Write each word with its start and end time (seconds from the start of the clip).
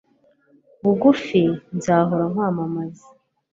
bugufi, 0.83 1.41
nzahora 1.75 2.23
nkwamamaza 2.31 3.05